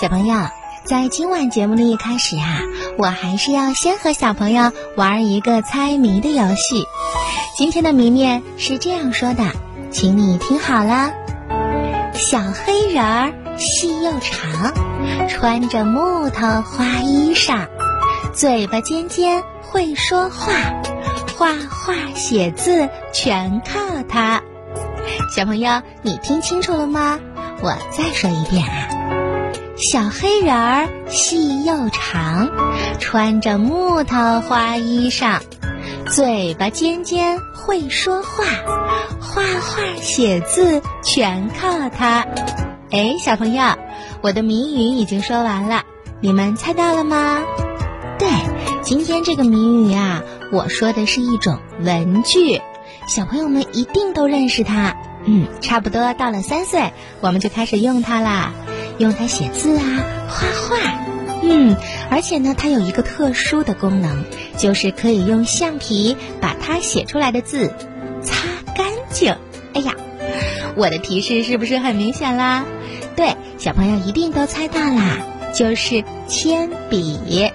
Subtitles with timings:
[0.00, 0.34] 小朋友，
[0.82, 2.62] 在今晚节目的一开始啊，
[2.96, 6.86] 我还是要先和小朋友玩一个猜谜的游戏。
[7.54, 9.44] 今天的谜面是这样说的，
[9.90, 11.12] 请你听好了：
[12.14, 14.72] 小黑人儿细又长，
[15.28, 17.68] 穿着木头花衣裳，
[18.32, 20.54] 嘴巴尖尖会说话，
[21.36, 24.40] 画画写字全靠它。
[25.36, 27.20] 小朋友，你听清楚了吗？
[27.60, 28.88] 我再说一遍啊，
[29.80, 32.50] 小黑人儿细又长，
[32.98, 35.40] 穿着木头花衣裳，
[36.04, 38.44] 嘴巴尖尖会说话，
[39.18, 42.26] 画画写字全靠它。
[42.90, 43.62] 哎，小朋友，
[44.20, 45.84] 我的谜语已经说完了，
[46.20, 47.42] 你们猜到了吗？
[48.18, 48.28] 对，
[48.82, 50.22] 今天这个谜语啊，
[50.52, 52.60] 我说的是一种文具，
[53.08, 54.94] 小朋友们一定都认识它。
[55.24, 58.52] 嗯，差不多到了三岁，我们就开始用它啦，
[59.00, 59.82] 用它写字啊，
[60.28, 60.76] 画画。
[61.42, 61.74] 嗯，
[62.10, 64.24] 而且呢，它有一个特殊的功能，
[64.58, 67.72] 就是可以用橡皮把它写出来的字
[68.22, 69.34] 擦干净。
[69.72, 69.94] 哎呀，
[70.76, 72.66] 我的提示是不是很明显啦？
[73.16, 75.16] 对，小朋友一定都猜到啦，
[75.54, 77.50] 就是铅笔。